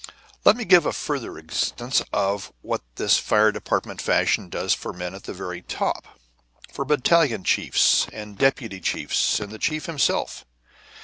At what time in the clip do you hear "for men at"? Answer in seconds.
4.73-5.25